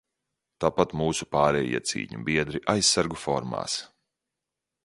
[0.63, 3.81] Tāpat mūsu pārējie cīņu biedri aizsargu formās.